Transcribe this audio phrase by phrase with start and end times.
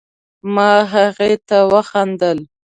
[0.53, 2.39] ما هغې ته وخندل